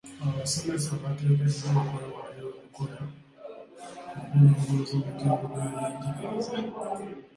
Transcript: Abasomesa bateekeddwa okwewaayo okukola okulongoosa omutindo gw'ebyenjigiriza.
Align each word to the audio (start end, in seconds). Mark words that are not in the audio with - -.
Abasomesa 0.25 0.91
bateekeddwa 1.01 1.69
okwewaayo 1.83 2.43
okukola 2.51 2.97
okulongoosa 4.21 4.91
omutindo 4.97 5.33
gw'ebyenjigiriza. 5.51 6.53